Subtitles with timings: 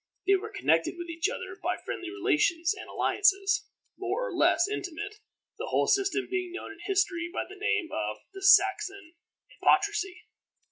[0.25, 3.67] They were connected with each other by friendly relations and alliances,
[3.99, 5.19] more or less intimate,
[5.59, 9.13] the whole system being known in history by the name of the Saxon
[9.63, 10.23] Heptarchy.